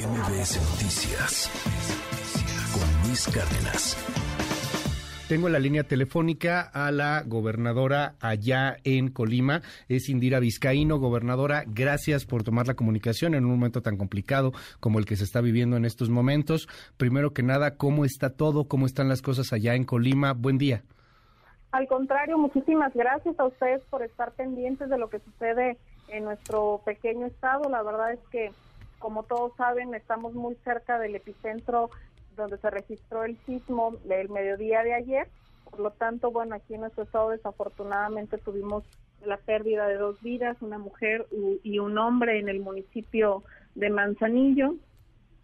MBS 0.00 0.56
Noticias 0.70 1.50
con 2.72 3.06
Luis 3.06 3.28
Cárdenas. 3.28 3.96
Tengo 5.28 5.50
la 5.50 5.58
línea 5.58 5.84
telefónica 5.84 6.62
a 6.72 6.90
la 6.90 7.22
gobernadora 7.26 8.14
allá 8.20 8.78
en 8.84 9.10
Colima, 9.10 9.60
es 9.88 10.08
Indira 10.08 10.40
Vizcaíno. 10.40 10.98
Gobernadora, 10.98 11.64
gracias 11.66 12.24
por 12.24 12.44
tomar 12.44 12.66
la 12.66 12.74
comunicación 12.74 13.34
en 13.34 13.44
un 13.44 13.50
momento 13.50 13.82
tan 13.82 13.98
complicado 13.98 14.52
como 14.80 14.98
el 14.98 15.04
que 15.04 15.16
se 15.16 15.24
está 15.24 15.42
viviendo 15.42 15.76
en 15.76 15.84
estos 15.84 16.08
momentos. 16.08 16.66
Primero 16.96 17.34
que 17.34 17.42
nada, 17.42 17.76
¿cómo 17.76 18.06
está 18.06 18.30
todo? 18.30 18.64
¿Cómo 18.68 18.86
están 18.86 19.08
las 19.08 19.20
cosas 19.20 19.52
allá 19.52 19.74
en 19.74 19.84
Colima? 19.84 20.32
Buen 20.32 20.56
día. 20.56 20.82
Al 21.72 21.86
contrario, 21.88 22.38
muchísimas 22.38 22.94
gracias 22.94 23.38
a 23.38 23.44
ustedes 23.44 23.82
por 23.90 24.02
estar 24.02 24.32
pendientes 24.32 24.88
de 24.88 24.96
lo 24.96 25.10
que 25.10 25.20
sucede 25.20 25.76
en 26.08 26.24
nuestro 26.24 26.80
pequeño 26.86 27.26
estado. 27.26 27.68
La 27.68 27.82
verdad 27.82 28.12
es 28.12 28.20
que, 28.30 28.50
como 29.00 29.24
todos 29.24 29.52
saben, 29.56 29.94
estamos 29.94 30.34
muy 30.34 30.54
cerca 30.62 31.00
del 31.00 31.16
epicentro 31.16 31.90
donde 32.36 32.58
se 32.58 32.70
registró 32.70 33.24
el 33.24 33.36
sismo 33.46 33.96
del 34.04 34.28
mediodía 34.28 34.84
de 34.84 34.94
ayer. 34.94 35.28
Por 35.68 35.80
lo 35.80 35.90
tanto, 35.90 36.30
bueno, 36.30 36.54
aquí 36.54 36.74
en 36.74 36.82
nuestro 36.82 37.04
estado 37.04 37.30
desafortunadamente 37.30 38.38
tuvimos 38.38 38.84
la 39.24 39.38
pérdida 39.38 39.88
de 39.88 39.96
dos 39.96 40.20
vidas, 40.22 40.56
una 40.60 40.78
mujer 40.78 41.26
y 41.62 41.78
un 41.78 41.98
hombre 41.98 42.38
en 42.38 42.48
el 42.48 42.60
municipio 42.60 43.42
de 43.74 43.90
Manzanillo, 43.90 44.74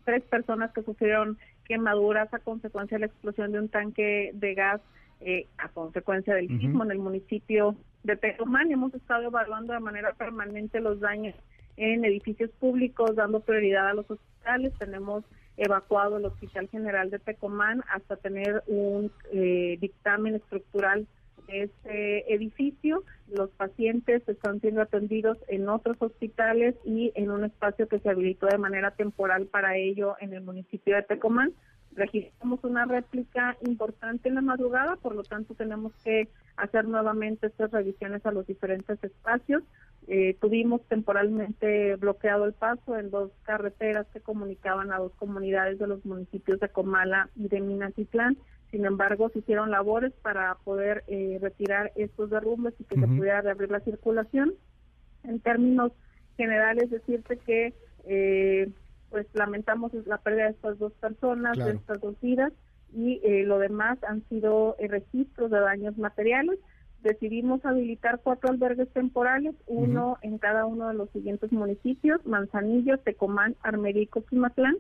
tres 0.04 0.22
personas 0.24 0.72
que 0.72 0.82
sufrieron 0.82 1.38
quemaduras 1.64 2.32
a 2.32 2.38
consecuencia 2.38 2.96
de 2.96 3.00
la 3.00 3.06
explosión 3.06 3.52
de 3.52 3.58
un 3.58 3.68
tanque 3.68 4.30
de 4.34 4.54
gas 4.54 4.80
eh, 5.20 5.46
a 5.58 5.68
consecuencia 5.68 6.34
del 6.34 6.48
sismo 6.48 6.84
en 6.84 6.90
el 6.90 6.98
municipio 6.98 7.74
de 8.04 8.16
Tecomán. 8.16 8.70
Hemos 8.70 8.94
estado 8.94 9.24
evaluando 9.24 9.72
de 9.72 9.80
manera 9.80 10.12
permanente 10.12 10.80
los 10.80 11.00
daños 11.00 11.34
en 11.76 12.04
edificios 12.04 12.50
públicos, 12.52 13.16
dando 13.16 13.40
prioridad 13.40 13.88
a 13.88 13.94
los 13.94 14.10
hospitales. 14.10 14.72
Tenemos 14.78 15.24
evacuado 15.56 16.18
el 16.18 16.26
Hospital 16.26 16.68
General 16.68 17.10
de 17.10 17.18
Tecomán 17.18 17.82
hasta 17.88 18.16
tener 18.16 18.62
un 18.66 19.10
eh, 19.32 19.78
dictamen 19.80 20.34
estructural 20.34 21.06
de 21.46 21.62
este 21.64 22.34
edificio. 22.34 23.04
Los 23.28 23.50
pacientes 23.50 24.28
están 24.28 24.60
siendo 24.60 24.82
atendidos 24.82 25.38
en 25.48 25.68
otros 25.68 25.96
hospitales 26.00 26.74
y 26.84 27.12
en 27.14 27.30
un 27.30 27.44
espacio 27.44 27.88
que 27.88 27.98
se 27.98 28.10
habilitó 28.10 28.46
de 28.46 28.58
manera 28.58 28.90
temporal 28.90 29.46
para 29.46 29.76
ello 29.76 30.16
en 30.20 30.34
el 30.34 30.42
municipio 30.42 30.96
de 30.96 31.02
Tecomán 31.02 31.54
registramos 31.96 32.62
una 32.62 32.84
réplica 32.84 33.56
importante 33.66 34.28
en 34.28 34.36
la 34.36 34.42
madrugada, 34.42 34.96
por 34.96 35.14
lo 35.14 35.22
tanto 35.22 35.54
tenemos 35.54 35.92
que 36.04 36.28
hacer 36.56 36.86
nuevamente 36.86 37.46
estas 37.48 37.70
revisiones 37.72 38.24
a 38.24 38.30
los 38.30 38.46
diferentes 38.46 39.02
espacios. 39.02 39.62
Eh, 40.08 40.36
tuvimos 40.40 40.82
temporalmente 40.88 41.96
bloqueado 41.96 42.44
el 42.44 42.52
paso 42.52 42.96
en 42.96 43.10
dos 43.10 43.32
carreteras 43.42 44.06
que 44.12 44.20
comunicaban 44.20 44.92
a 44.92 44.98
dos 44.98 45.12
comunidades 45.16 45.78
de 45.78 45.88
los 45.88 46.04
municipios 46.04 46.60
de 46.60 46.68
Comala 46.68 47.28
y 47.34 47.48
de 47.48 47.60
Minatitlán. 47.60 48.36
Sin 48.70 48.84
embargo, 48.84 49.28
se 49.30 49.40
hicieron 49.40 49.70
labores 49.70 50.12
para 50.22 50.54
poder 50.64 51.04
eh, 51.08 51.38
retirar 51.40 51.92
estos 51.96 52.30
derrumbes 52.30 52.74
y 52.78 52.84
que 52.84 53.00
se 53.00 53.06
pudiera 53.06 53.40
reabrir 53.40 53.70
la 53.70 53.80
circulación. 53.80 54.54
En 55.24 55.40
términos 55.40 55.92
generales, 56.36 56.90
decirte 56.90 57.38
que 57.38 57.74
eh, 58.04 58.70
pues 59.10 59.26
lamentamos 59.34 59.92
la 60.06 60.18
pérdida 60.18 60.44
de 60.44 60.50
estas 60.50 60.78
dos 60.78 60.92
personas, 60.94 61.56
de 61.56 61.72
estas 61.72 62.00
dos 62.00 62.20
vidas, 62.20 62.52
y 62.92 63.20
eh, 63.24 63.44
lo 63.44 63.58
demás 63.58 63.98
han 64.04 64.26
sido 64.28 64.76
eh, 64.78 64.88
registros 64.88 65.50
de 65.50 65.60
daños 65.60 65.96
materiales. 65.98 66.58
Decidimos 67.06 67.64
habilitar 67.64 68.18
cuatro 68.20 68.50
albergues 68.50 68.88
temporales, 68.88 69.54
uno 69.68 70.18
en 70.22 70.38
cada 70.38 70.66
uno 70.66 70.88
de 70.88 70.94
los 70.94 71.08
siguientes 71.10 71.52
municipios, 71.52 72.26
Manzanillo, 72.26 72.98
Tecomán, 72.98 73.54
Armerico, 73.62 74.24
Cimatlán, 74.28 74.78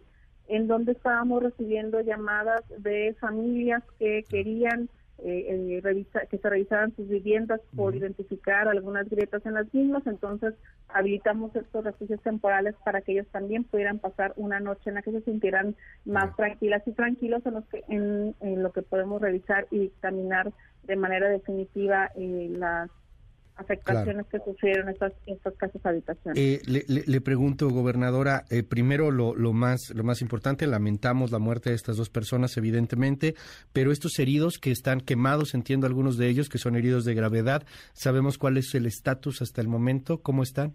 en 0.48 0.66
donde 0.66 0.90
estábamos 0.90 1.44
recibiendo 1.44 2.00
llamadas 2.00 2.64
de 2.78 3.14
familias 3.20 3.84
que 4.00 4.24
querían 4.28 4.88
eh, 5.18 5.80
eh 5.82 6.06
que 6.30 6.38
se 6.38 6.50
revisaran 6.50 6.94
sus 6.94 7.08
viviendas 7.08 7.60
por 7.74 7.94
identificar 7.94 8.68
algunas 8.68 9.08
grietas 9.08 9.44
en 9.46 9.54
las 9.54 9.72
mismas, 9.72 10.06
entonces 10.06 10.54
habilitamos 10.88 11.54
estos 11.56 11.84
refugios 11.84 12.20
temporales 12.22 12.74
para 12.84 13.00
que 13.00 13.12
ellos 13.12 13.26
también 13.32 13.64
pudieran 13.64 13.98
pasar 13.98 14.32
una 14.36 14.60
noche 14.60 14.90
en 14.90 14.94
la 14.94 15.02
que 15.02 15.12
se 15.12 15.22
sintieran 15.22 15.74
más 16.04 16.34
tranquilas 16.36 16.82
y 16.86 16.92
tranquilos 16.92 17.44
en, 17.46 17.54
los 17.54 17.64
que, 17.66 17.84
en, 17.88 18.62
lo 18.62 18.72
que 18.72 18.82
podemos 18.82 19.20
revisar 19.20 19.66
y 19.70 19.86
examinar 19.86 20.52
de 20.84 20.96
manera 20.96 21.28
definitiva 21.28 22.10
eh, 22.14 22.48
las 22.50 22.90
afectaciones 23.56 24.26
que 24.26 24.38
sufrieron 24.40 24.88
estas, 24.88 25.12
estas 25.26 25.54
casas 25.54 25.84
habitaciones. 25.84 26.38
Eh, 26.38 26.84
le, 26.86 27.20
pregunto, 27.20 27.68
gobernadora, 27.70 28.44
eh, 28.50 28.62
primero 28.62 29.10
lo, 29.10 29.34
lo, 29.34 29.52
más, 29.52 29.90
lo 29.94 30.04
más 30.04 30.20
importante, 30.20 30.66
lamentamos 30.66 31.32
la 31.32 31.38
muerte 31.38 31.70
de 31.70 31.76
estas 31.76 31.96
dos 31.96 32.10
personas, 32.10 32.56
evidentemente, 32.56 33.34
pero 33.72 33.92
estos 33.92 34.18
heridos 34.18 34.58
que 34.58 34.70
están 34.70 35.00
quemados, 35.00 35.54
entiendo 35.54 35.86
algunos 35.86 36.18
de 36.18 36.28
ellos 36.28 36.48
que 36.48 36.58
son 36.58 36.76
heridos 36.76 37.04
de 37.04 37.14
gravedad, 37.14 37.66
¿sabemos 37.92 38.38
cuál 38.38 38.58
es 38.58 38.74
el 38.74 38.86
estatus 38.86 39.42
hasta 39.42 39.60
el 39.60 39.68
momento? 39.68 40.22
¿Cómo 40.22 40.42
están? 40.42 40.74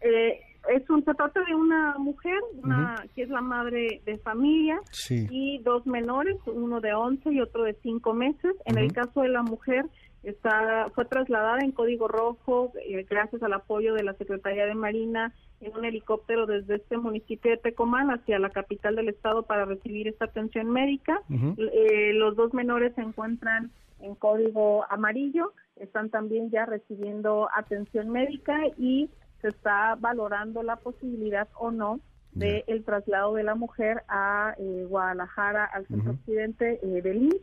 Eh, 0.00 0.40
es 0.68 0.88
un, 0.90 1.04
se 1.04 1.14
trata 1.14 1.40
de 1.44 1.54
una 1.54 1.96
mujer, 1.98 2.38
una, 2.62 3.04
que 3.14 3.22
es 3.22 3.28
la 3.28 3.40
madre 3.40 4.00
de 4.04 4.18
familia, 4.18 4.80
y 5.08 5.58
dos 5.58 5.86
menores, 5.86 6.36
uno 6.46 6.80
de 6.80 6.92
11 6.92 7.32
y 7.32 7.40
otro 7.40 7.64
de 7.64 7.74
5 7.82 8.14
meses. 8.14 8.54
En 8.64 8.78
el 8.78 8.92
caso 8.92 9.22
de 9.22 9.28
la 9.28 9.42
mujer, 9.42 9.84
está 10.26 10.90
fue 10.94 11.04
trasladada 11.04 11.60
en 11.60 11.70
código 11.70 12.08
rojo 12.08 12.72
eh, 12.84 13.06
gracias 13.08 13.42
al 13.42 13.52
apoyo 13.52 13.94
de 13.94 14.02
la 14.02 14.14
Secretaría 14.14 14.66
de 14.66 14.74
Marina 14.74 15.32
en 15.60 15.76
un 15.76 15.84
helicóptero 15.84 16.46
desde 16.46 16.76
este 16.76 16.98
municipio 16.98 17.52
de 17.52 17.56
Tecomán 17.58 18.10
hacia 18.10 18.38
la 18.38 18.50
capital 18.50 18.96
del 18.96 19.08
estado 19.08 19.44
para 19.44 19.64
recibir 19.64 20.08
esta 20.08 20.26
atención 20.26 20.70
médica. 20.70 21.22
Eh, 21.30 22.12
los 22.12 22.36
dos 22.36 22.52
menores 22.52 22.94
se 22.94 23.00
encuentran 23.00 23.70
en 24.00 24.14
código 24.16 24.84
amarillo, 24.90 25.54
están 25.76 26.10
también 26.10 26.50
ya 26.50 26.66
recibiendo 26.66 27.48
atención 27.56 28.10
médica 28.10 28.66
y 28.76 29.08
se 29.40 29.48
está 29.48 29.96
valorando 29.98 30.62
la 30.62 30.76
posibilidad 30.76 31.48
o 31.58 31.70
no 31.70 32.00
de 32.32 32.64
el 32.66 32.84
traslado 32.84 33.32
de 33.34 33.44
la 33.44 33.54
mujer 33.54 34.02
a 34.08 34.54
eh, 34.58 34.84
Guadalajara, 34.88 35.64
al 35.64 35.86
centro 35.86 36.12
occidente 36.12 36.78
del 36.82 37.22
IMSS, 37.22 37.40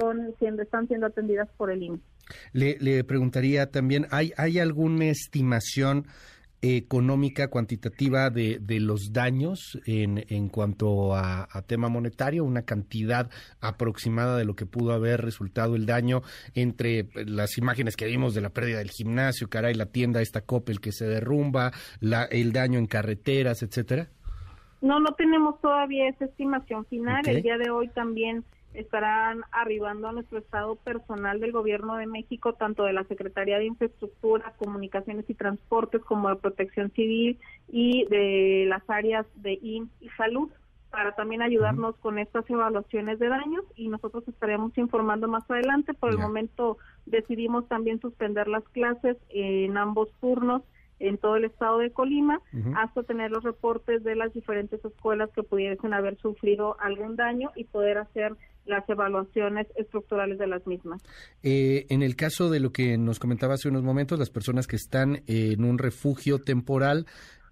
son 0.00 0.34
siendo, 0.40 0.62
están 0.62 0.88
siendo 0.88 1.06
atendidas 1.06 1.48
por 1.56 1.70
el 1.70 1.82
IMSS. 1.82 2.11
Le, 2.52 3.04
preguntaría 3.04 3.70
también, 3.70 4.06
¿hay, 4.10 4.32
¿hay 4.36 4.58
alguna 4.58 5.06
estimación 5.06 6.06
económica 6.62 7.48
cuantitativa 7.48 8.30
de, 8.30 8.58
de 8.60 8.78
los 8.78 9.12
daños 9.12 9.80
en, 9.84 10.24
en 10.28 10.48
cuanto 10.48 11.14
a, 11.14 11.46
tema 11.66 11.88
monetario, 11.88 12.44
una 12.44 12.62
cantidad 12.62 13.28
aproximada 13.60 14.36
de 14.36 14.44
lo 14.44 14.54
que 14.54 14.64
pudo 14.64 14.92
haber 14.92 15.20
resultado 15.20 15.74
el 15.74 15.86
daño 15.86 16.22
entre 16.54 17.08
las 17.26 17.58
imágenes 17.58 17.96
que 17.96 18.06
vimos 18.06 18.34
de 18.34 18.42
la 18.42 18.50
pérdida 18.50 18.78
del 18.78 18.90
gimnasio, 18.90 19.48
caray, 19.48 19.74
la 19.74 19.86
tienda 19.86 20.22
esta 20.22 20.42
Coppel 20.42 20.80
que 20.80 20.92
se 20.92 21.06
derrumba, 21.06 21.72
la, 22.00 22.24
el 22.24 22.52
daño 22.52 22.78
en 22.78 22.86
carreteras, 22.86 23.62
etcétera? 23.62 24.08
No, 24.80 25.00
no 25.00 25.14
tenemos 25.14 25.60
todavía 25.60 26.08
esa 26.08 26.26
estimación 26.26 26.84
final. 26.86 27.22
El 27.26 27.42
día 27.42 27.56
de 27.56 27.70
hoy 27.70 27.88
también 27.88 28.44
estarán 28.74 29.42
arribando 29.52 30.08
a 30.08 30.12
nuestro 30.12 30.38
estado 30.38 30.76
personal 30.76 31.40
del 31.40 31.52
Gobierno 31.52 31.96
de 31.96 32.06
México, 32.06 32.54
tanto 32.54 32.84
de 32.84 32.92
la 32.92 33.04
Secretaría 33.04 33.58
de 33.58 33.66
Infraestructura, 33.66 34.54
Comunicaciones 34.58 35.28
y 35.28 35.34
Transportes, 35.34 36.02
como 36.02 36.28
de 36.28 36.36
Protección 36.36 36.90
Civil 36.90 37.38
y 37.68 38.06
de 38.06 38.64
las 38.68 38.82
áreas 38.88 39.26
de 39.36 39.58
IN 39.62 39.90
y 40.00 40.08
Salud, 40.10 40.50
para 40.90 41.14
también 41.14 41.40
ayudarnos 41.40 41.96
con 41.96 42.18
estas 42.18 42.48
evaluaciones 42.50 43.18
de 43.18 43.28
daños 43.28 43.64
y 43.76 43.88
nosotros 43.88 44.28
estaremos 44.28 44.76
informando 44.76 45.26
más 45.26 45.50
adelante. 45.50 45.94
Por 45.94 46.10
el 46.10 46.18
momento 46.18 46.76
decidimos 47.06 47.66
también 47.66 47.98
suspender 48.00 48.46
las 48.46 48.62
clases 48.68 49.16
en 49.30 49.76
ambos 49.78 50.12
turnos 50.20 50.62
en 50.98 51.18
todo 51.18 51.36
el 51.36 51.44
estado 51.44 51.78
de 51.78 51.90
Colima 51.90 52.40
hasta 52.76 53.02
tener 53.02 53.30
los 53.32 53.42
reportes 53.42 54.04
de 54.04 54.14
las 54.14 54.32
diferentes 54.32 54.84
escuelas 54.84 55.30
que 55.34 55.42
pudiesen 55.42 55.94
haber 55.94 56.16
sufrido 56.18 56.76
algún 56.78 57.16
daño 57.16 57.50
y 57.56 57.64
poder 57.64 57.98
hacer 57.98 58.36
las 58.64 58.88
evaluaciones 58.88 59.66
estructurales 59.76 60.38
de 60.38 60.46
las 60.46 60.66
mismas. 60.66 61.02
Eh, 61.42 61.86
en 61.88 62.02
el 62.02 62.16
caso 62.16 62.50
de 62.50 62.60
lo 62.60 62.70
que 62.70 62.96
nos 62.98 63.18
comentaba 63.18 63.54
hace 63.54 63.68
unos 63.68 63.82
momentos, 63.82 64.18
las 64.18 64.30
personas 64.30 64.66
que 64.66 64.76
están 64.76 65.22
en 65.26 65.64
un 65.64 65.78
refugio 65.78 66.38
temporal, 66.38 67.06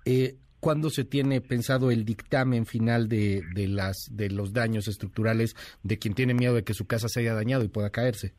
eh, 0.05 0.37
¿cuándo 0.61 0.91
se 0.91 1.05
tiene 1.05 1.41
pensado 1.41 1.91
el 1.91 2.05
dictamen 2.05 2.67
final 2.67 3.09
de, 3.09 3.43
de, 3.55 3.69
las, 3.69 4.09
de 4.11 4.31
los 4.31 4.53
daños 4.53 4.89
estructurales 4.89 5.57
de 5.83 5.99
quien 5.99 6.15
tiene 6.15 6.35
miedo 6.35 6.55
de 6.55 6.65
que 6.65 6.75
su 6.75 6.87
casa 6.87 7.09
se 7.09 7.21
haya 7.21 7.35
dañado 7.35 7.65
y 7.65 7.69
pueda 7.69 7.91
caerse? 7.91 8.35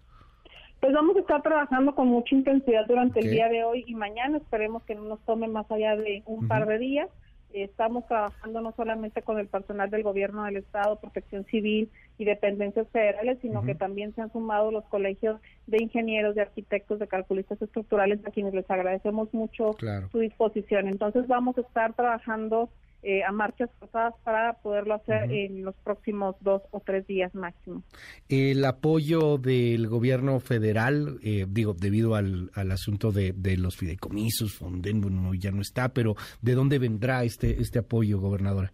Pues 0.80 0.94
vamos 0.94 1.16
a 1.16 1.20
estar 1.20 1.44
trabajando 1.44 1.94
con 1.94 2.08
mucha 2.08 2.34
intensidad 2.34 2.88
durante 2.88 3.20
el 3.20 3.30
día 3.30 3.48
de 3.50 3.64
hoy 3.64 3.84
y 3.86 3.94
mañana. 3.94 4.38
Esperemos 4.38 4.84
que 4.84 4.96
no 4.96 5.04
nos 5.04 5.24
tome 5.26 5.48
más 5.48 5.70
allá 5.70 5.96
de 5.96 6.24
un 6.26 6.48
par 6.48 6.66
de 6.66 6.80
días. 6.80 7.08
Estamos 7.53 8.07
trabajando 8.07 8.62
no 8.62 8.71
solamente 8.74 9.21
con 9.21 9.39
el 9.39 9.48
personal 9.48 9.89
del 9.89 10.03
gobierno 10.03 10.44
del 10.45 10.57
Estado, 10.57 11.00
Protección 11.00 11.45
Civil 11.45 11.89
y 12.18 12.25
dependencias 12.25 12.88
federales, 12.89 13.39
sino 13.42 13.63
que 13.63 13.75
también 13.75 14.13
se 14.15 14.21
han 14.21 14.31
sumado 14.31 14.71
los 14.71 14.86
colegios 14.86 15.39
de 15.68 15.81
ingenieros, 15.81 16.36
de 16.36 16.42
arquitectos, 16.42 17.00
de 17.00 17.07
calculistas 17.07 17.62
estructurales, 17.62 18.19
a 18.25 18.31
quienes 18.31 18.53
les 18.53 18.69
agradecemos 18.69 19.33
mucho 19.33 19.75
su 20.12 20.19
disposición. 20.19 20.88
Entonces 20.88 21.27
vamos 21.27 21.57
a 21.57 21.62
estar 21.62 21.94
trabajando 21.94 22.69
eh, 23.03 23.24
a 23.24 23.31
marchas 23.31 23.69
forzadas 23.80 24.13
para 24.24 24.53
poderlo 24.53 24.95
hacer 24.95 25.31
en 25.31 25.63
los 25.63 25.75
próximos 25.77 26.36
dos 26.42 26.62
o 26.71 26.80
tres 26.80 27.07
días 27.07 27.33
máximo. 27.33 27.83
El 28.30 28.63
apoyo 28.65 29.38
del 29.38 29.88
gobierno 29.88 30.39
federal, 30.39 31.19
eh, 31.24 31.45
digo, 31.48 31.74
debido 31.74 32.15
al, 32.15 32.51
al 32.53 32.71
asunto 32.71 33.12
de, 33.12 33.33
de, 33.33 33.57
los 33.57 33.75
fideicomisos, 33.75 34.57
Fonden, 34.57 35.01
bueno, 35.01 35.33
ya 35.33 35.51
no 35.51 35.62
está, 35.62 35.89
pero 35.89 36.15
¿de 36.42 36.53
dónde 36.53 36.80
vendrá 36.80 37.24
este, 37.24 37.62
este 37.62 37.80
apoyo, 37.80 38.19
gobernadora? 38.19 38.71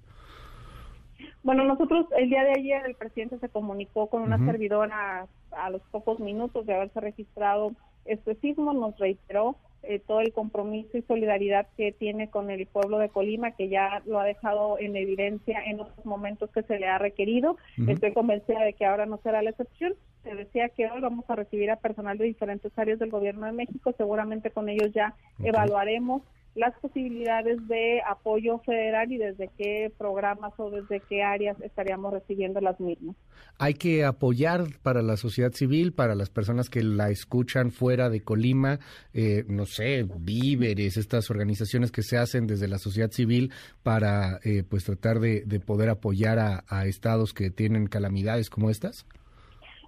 Bueno, 1.48 1.64
nosotros 1.64 2.08
el 2.18 2.30
día 2.30 2.44
de 2.44 2.52
ayer 2.60 2.86
el 2.86 2.96
presidente 2.96 3.40
se 3.40 3.48
comunicó 3.48 4.08
con 4.08 4.22
una 4.22 4.38
servidora 4.46 5.28
a, 5.52 5.70
los 5.70 5.82
pocos 5.84 6.20
minutos 6.20 6.66
de 6.66 6.76
haberse 6.76 7.00
registrado 7.00 7.72
este 8.04 8.36
sismo, 8.36 8.74
nos 8.74 8.98
reiteró 8.98 9.56
eh, 9.88 10.00
todo 10.06 10.22
el 10.22 10.34
compromiso 10.34 10.98
y 10.98 11.02
solidaridad 11.04 11.68
que 11.78 11.92
tiene 11.92 12.30
con 12.30 12.50
el 12.50 12.66
pueblo 12.66 13.00
de 13.00 13.10
Colima, 13.10 13.52
que 13.52 13.70
ya 13.70 14.02
lo 14.06 14.20
ha 14.20 14.26
dejado 14.26 14.78
en 14.80 14.96
evidencia 14.96 15.64
en 15.66 15.80
otros 15.80 16.06
momentos 16.06 16.50
que 16.52 16.64
se 16.64 16.78
le 16.78 16.88
ha 16.88 16.98
requerido. 16.98 17.58
Estoy 17.88 18.12
convencida 18.14 18.64
de 18.64 18.74
que 18.74 18.86
ahora 18.86 19.06
no 19.06 19.18
será 19.24 19.42
la 19.42 19.52
excepción. 19.52 19.94
Se 20.24 20.36
decía 20.36 20.70
que 20.70 20.90
hoy 20.90 21.00
vamos 21.00 21.24
a 21.30 21.36
recibir 21.36 21.72
a 21.72 21.78
personal 21.78 22.18
de 22.18 22.26
diferentes 22.26 22.72
áreas 22.78 23.00
del 23.00 23.12
gobierno 23.12 23.46
de 23.46 23.54
México. 23.54 23.94
Seguramente 23.98 24.52
con 24.52 24.68
ellos 24.68 24.92
ya 24.94 25.16
evaluaremos 25.42 26.22
las 26.58 26.74
posibilidades 26.80 27.66
de 27.68 28.02
apoyo 28.02 28.58
federal 28.60 29.12
y 29.12 29.18
desde 29.18 29.50
qué 29.58 29.92
programas 29.96 30.54
o 30.58 30.72
desde 30.72 31.02
qué 31.02 31.22
áreas 31.22 31.56
estaríamos 31.62 32.12
recibiendo 32.12 32.60
las 32.60 32.80
mismas. 32.80 33.16
Hay 33.60 33.76
que 33.76 34.04
apoyar 34.04 34.66
para 34.82 35.04
la 35.04 35.18
sociedad 35.18 35.52
civil, 35.52 35.94
para 35.94 36.16
las 36.16 36.32
personas 36.32 36.70
que 36.70 36.82
la 36.84 37.10
escuchan 37.12 37.72
fuera 37.72 38.10
de 38.10 38.22
Colima, 38.22 38.80
eh, 39.14 39.46
no 39.48 39.68
sé, 39.68 40.06
víveres, 40.20 40.98
estas 40.98 41.30
organizaciones 41.30 41.92
que 41.92 42.02
se 42.02 42.18
hacen 42.18 42.48
desde 42.48 42.68
la 42.68 42.80
sociedad 42.80 43.12
civil 43.12 43.52
para 43.84 44.40
eh, 44.44 44.64
pues 44.68 44.84
tratar 44.84 45.20
de, 45.20 45.44
poder 45.66 45.90
apoyar 45.90 46.40
a 46.40 46.86
estados 46.86 47.34
que 47.34 47.52
tienen 47.52 47.88
calamidades 47.88 48.50
como 48.50 48.70
estas. 48.70 49.06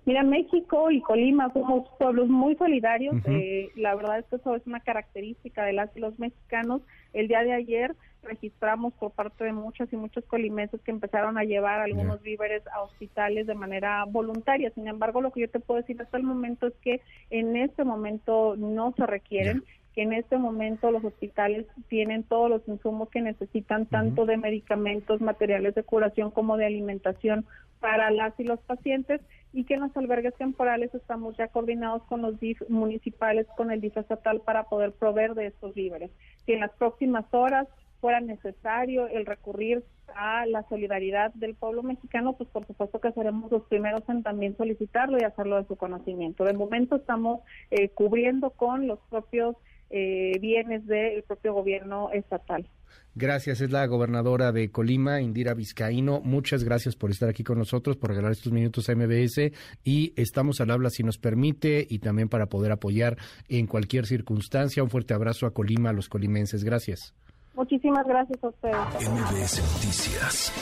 Mira, 0.09 0.23
México 0.23 0.89
y 0.89 1.01
Colima 1.01 1.53
somos 1.53 1.87
pueblos 1.99 2.29
muy 2.29 2.55
solidarios. 2.55 3.17
eh, 3.27 3.69
la 3.75 3.93
verdad 3.93 4.17
es 4.17 4.25
que 4.25 4.37
eso 4.37 4.55
es 4.55 4.65
una 4.65 4.79
característica 4.79 5.63
de 5.63 5.73
las 5.73 5.95
y 5.95 5.99
los 5.99 6.17
mexicanos. 6.17 6.81
El 7.13 7.27
día 7.27 7.43
de 7.43 7.53
ayer 7.53 7.95
registramos 8.23 8.91
por 8.93 9.11
parte 9.11 9.43
de 9.43 9.53
muchos 9.53 9.93
y 9.93 9.97
muchos 9.97 10.25
colimenses 10.25 10.81
que 10.81 10.89
empezaron 10.89 11.37
a 11.37 11.43
llevar 11.43 11.81
algunos 11.81 12.23
víveres 12.23 12.63
a 12.73 12.81
hospitales 12.81 13.45
de 13.45 13.53
manera 13.53 14.03
voluntaria. 14.05 14.71
Sin 14.71 14.87
embargo, 14.87 15.21
lo 15.21 15.31
que 15.31 15.41
yo 15.41 15.49
te 15.51 15.59
puedo 15.59 15.79
decir 15.79 16.01
hasta 16.01 16.17
el 16.17 16.23
momento 16.23 16.65
es 16.65 16.73
que 16.81 17.01
en 17.29 17.55
este 17.55 17.83
momento 17.83 18.55
no 18.57 18.95
se 18.97 19.05
requieren 19.05 19.63
que 19.93 20.01
en 20.03 20.13
este 20.13 20.37
momento 20.37 20.91
los 20.91 21.03
hospitales 21.03 21.65
tienen 21.87 22.23
todos 22.23 22.49
los 22.49 22.67
insumos 22.67 23.09
que 23.09 23.21
necesitan, 23.21 23.85
tanto 23.85 24.25
de 24.25 24.37
medicamentos, 24.37 25.21
materiales 25.21 25.75
de 25.75 25.83
curación 25.83 26.31
como 26.31 26.57
de 26.57 26.65
alimentación 26.65 27.45
para 27.79 28.11
las 28.11 28.37
y 28.39 28.43
los 28.43 28.59
pacientes 28.59 29.21
y 29.53 29.63
que 29.63 29.75
en 29.75 29.81
los 29.81 29.97
albergues 29.97 30.35
temporales 30.35 30.93
estamos 30.93 31.35
ya 31.37 31.47
coordinados 31.47 32.03
con 32.03 32.21
los 32.21 32.39
DIF 32.39 32.61
municipales, 32.69 33.47
con 33.57 33.71
el 33.71 33.81
DIF 33.81 33.97
estatal 33.97 34.41
para 34.41 34.63
poder 34.65 34.91
proveer 34.91 35.33
de 35.33 35.47
estos 35.47 35.73
víveres. 35.73 36.11
Si 36.45 36.53
en 36.53 36.59
las 36.59 36.71
próximas 36.71 37.25
horas 37.31 37.67
fuera 37.99 38.21
necesario 38.21 39.07
el 39.07 39.25
recurrir 39.25 39.83
a 40.15 40.45
la 40.45 40.63
solidaridad 40.69 41.33
del 41.33 41.55
pueblo 41.55 41.83
mexicano, 41.83 42.33
pues 42.33 42.49
por 42.49 42.65
supuesto 42.65 42.99
que 42.99 43.11
seremos 43.11 43.51
los 43.51 43.63
primeros 43.63 44.07
en 44.09 44.23
también 44.23 44.55
solicitarlo 44.57 45.17
y 45.19 45.23
hacerlo 45.23 45.57
de 45.57 45.67
su 45.67 45.75
conocimiento. 45.75 46.43
De 46.43 46.53
momento 46.53 46.95
estamos 46.95 47.41
eh, 47.71 47.89
cubriendo 47.89 48.51
con 48.51 48.87
los 48.87 48.99
propios 49.09 49.55
eh, 49.89 50.37
bienes 50.39 50.85
del 50.87 51.23
propio 51.23 51.53
gobierno 51.53 52.11
estatal. 52.11 52.67
Gracias, 53.15 53.59
es 53.59 53.71
la 53.71 53.85
gobernadora 53.85 54.51
de 54.51 54.71
Colima, 54.71 55.19
Indira 55.19 55.53
Vizcaíno. 55.53 56.21
Muchas 56.21 56.63
gracias 56.63 56.95
por 56.95 57.09
estar 57.11 57.27
aquí 57.27 57.43
con 57.43 57.57
nosotros, 57.57 57.97
por 57.97 58.11
regalar 58.11 58.31
estos 58.31 58.53
minutos 58.53 58.87
a 58.87 58.95
MBS 58.95 59.51
y 59.83 60.13
estamos 60.15 60.61
al 60.61 60.71
habla 60.71 60.89
si 60.89 61.03
nos 61.03 61.17
permite 61.17 61.85
y 61.89 61.99
también 61.99 62.29
para 62.29 62.45
poder 62.45 62.71
apoyar 62.71 63.17
en 63.47 63.67
cualquier 63.67 64.05
circunstancia. 64.05 64.83
Un 64.83 64.89
fuerte 64.89 65.13
abrazo 65.13 65.47
a 65.47 65.53
Colima, 65.53 65.89
a 65.89 65.93
los 65.93 66.07
colimenses. 66.07 66.63
Gracias. 66.63 67.13
Muchísimas 67.55 68.07
gracias 68.07 68.41
a 68.43 68.47
ustedes. 68.47 68.75
MBS 69.09 69.61
Noticias 69.73 70.53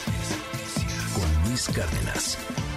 con 1.14 1.48
Luis 1.48 1.68
Cárdenas. 1.68 2.67